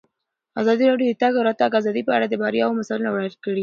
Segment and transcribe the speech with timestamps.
[0.61, 3.59] ازادي راډیو د د تګ راتګ ازادي په اړه د بریاوو مثالونه ورکړي.